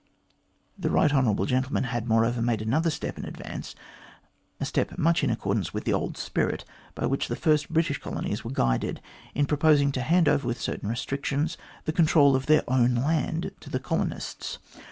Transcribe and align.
The 0.79 0.89
right 0.89 1.11
hon. 1.11 1.45
gentleman 1.45 1.83
had, 1.83 2.07
moreover, 2.07 2.41
made 2.41 2.59
another 2.63 2.89
step 2.89 3.19
in 3.19 3.23
advance, 3.25 3.75
a 4.59 4.65
step 4.65 4.97
much 4.97 5.23
in 5.23 5.29
accordance 5.29 5.75
with 5.75 5.83
the 5.83 5.93
old 5.93 6.17
spirit 6.17 6.65
by 6.95 7.05
which 7.05 7.27
the 7.27 7.35
first 7.35 7.69
British 7.71 7.99
colonies 7.99 8.43
were 8.43 8.49
guided, 8.49 8.99
in 9.35 9.45
proposing 9.45 9.91
to 9.91 10.01
hand 10.01 10.27
over, 10.27 10.47
with 10.47 10.59
certain 10.59 10.89
restrictions, 10.89 11.55
the 11.85 11.93
control 11.93 12.35
of 12.35 12.47
their 12.47 12.67
own 12.67 12.95
land 12.95 13.51
to 13.59 13.69
the 13.69 13.79
colonists. 13.79 14.57